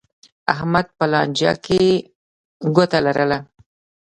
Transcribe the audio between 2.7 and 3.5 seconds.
ګوته لرله.